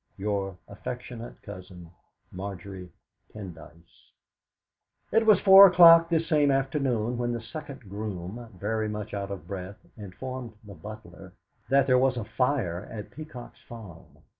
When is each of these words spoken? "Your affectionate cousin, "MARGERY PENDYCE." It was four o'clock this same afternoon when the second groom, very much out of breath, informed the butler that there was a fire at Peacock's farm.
"Your 0.17 0.57
affectionate 0.67 1.39
cousin, 1.43 1.91
"MARGERY 2.31 2.89
PENDYCE." 3.33 4.13
It 5.11 5.27
was 5.27 5.39
four 5.41 5.67
o'clock 5.67 6.09
this 6.09 6.25
same 6.27 6.49
afternoon 6.49 7.19
when 7.19 7.33
the 7.33 7.39
second 7.39 7.81
groom, 7.87 8.49
very 8.59 8.89
much 8.89 9.13
out 9.13 9.29
of 9.29 9.47
breath, 9.47 9.77
informed 9.95 10.53
the 10.63 10.73
butler 10.73 11.33
that 11.69 11.85
there 11.85 11.99
was 11.99 12.17
a 12.17 12.23
fire 12.25 12.89
at 12.91 13.11
Peacock's 13.11 13.61
farm. 13.69 14.05